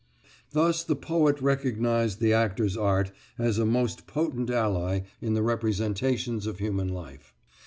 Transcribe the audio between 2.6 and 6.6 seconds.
art as a most potent ally in the representations of